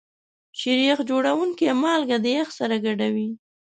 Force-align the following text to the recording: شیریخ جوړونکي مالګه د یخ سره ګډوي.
شیریخ 0.59 0.97
جوړونکي 1.09 1.65
مالګه 1.81 2.17
د 2.23 2.25
یخ 2.37 2.49
سره 2.59 2.75
ګډوي. 2.85 3.29